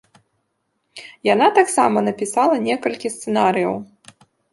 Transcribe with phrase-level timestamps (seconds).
[1.33, 3.77] Яна таксама напісала некалькі сцэнарыяў.